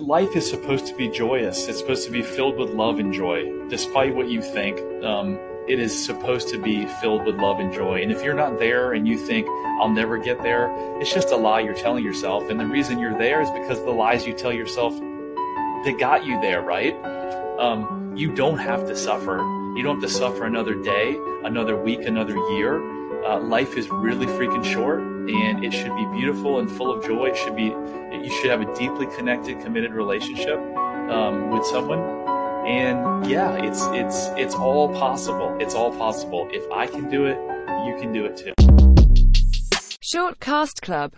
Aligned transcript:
Life 0.00 0.34
is 0.34 0.48
supposed 0.48 0.86
to 0.86 0.94
be 0.94 1.08
joyous. 1.08 1.68
It's 1.68 1.78
supposed 1.78 2.06
to 2.06 2.10
be 2.10 2.22
filled 2.22 2.56
with 2.56 2.70
love 2.70 2.98
and 2.98 3.12
joy, 3.12 3.52
despite 3.68 4.14
what 4.14 4.30
you 4.30 4.40
think. 4.40 4.80
Um, 5.04 5.38
it 5.68 5.78
is 5.78 6.06
supposed 6.06 6.48
to 6.48 6.58
be 6.58 6.86
filled 7.02 7.26
with 7.26 7.34
love 7.34 7.60
and 7.60 7.70
joy. 7.70 8.00
And 8.00 8.10
if 8.10 8.24
you're 8.24 8.32
not 8.32 8.58
there 8.58 8.94
and 8.94 9.06
you 9.06 9.18
think, 9.18 9.46
I'll 9.78 9.90
never 9.90 10.16
get 10.16 10.42
there, 10.42 10.70
it's 11.00 11.12
just 11.12 11.32
a 11.32 11.36
lie 11.36 11.60
you're 11.60 11.74
telling 11.74 12.02
yourself. 12.02 12.48
And 12.48 12.58
the 12.58 12.66
reason 12.66 12.98
you're 12.98 13.18
there 13.18 13.42
is 13.42 13.50
because 13.50 13.78
the 13.84 13.90
lies 13.90 14.26
you 14.26 14.32
tell 14.32 14.54
yourself 14.54 14.98
that 14.98 15.96
got 16.00 16.24
you 16.24 16.40
there, 16.40 16.62
right? 16.62 16.94
Um, 17.58 18.14
you 18.16 18.34
don't 18.34 18.58
have 18.58 18.86
to 18.86 18.96
suffer. 18.96 19.36
You 19.76 19.82
don't 19.82 20.00
have 20.00 20.10
to 20.10 20.16
suffer 20.16 20.46
another 20.46 20.76
day, 20.76 21.14
another 21.44 21.76
week, 21.76 22.06
another 22.06 22.36
year. 22.54 22.80
Uh, 23.22 23.38
life 23.38 23.76
is 23.76 23.90
really 23.90 24.26
freaking 24.26 24.64
short 24.64 25.09
and 25.28 25.64
it 25.64 25.72
should 25.72 25.94
be 25.96 26.06
beautiful 26.06 26.58
and 26.58 26.70
full 26.70 26.92
of 26.92 27.04
joy. 27.04 27.26
It 27.26 27.36
should 27.36 27.56
be, 27.56 27.64
you 27.64 28.30
should 28.40 28.50
have 28.50 28.60
a 28.60 28.74
deeply 28.76 29.06
connected, 29.06 29.60
committed 29.60 29.92
relationship 29.92 30.58
um, 30.58 31.50
with 31.50 31.64
someone. 31.66 32.00
And 32.66 33.26
yeah, 33.26 33.54
it's 33.54 33.86
it's 33.86 34.28
it's 34.36 34.54
all 34.54 34.92
possible. 34.94 35.56
It's 35.60 35.74
all 35.74 35.92
possible. 35.96 36.48
If 36.52 36.70
I 36.70 36.86
can 36.86 37.08
do 37.08 37.24
it, 37.24 37.38
you 37.86 37.96
can 37.98 38.12
do 38.12 38.26
it 38.26 38.36
too. 38.36 38.52
Short 40.02 40.40
Cast 40.40 40.82
Club 40.82 41.08